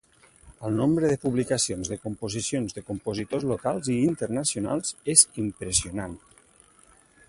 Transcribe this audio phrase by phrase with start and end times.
[0.69, 6.23] El nombre de publicacions de composicions de compositors locals i internacionals és impressionant.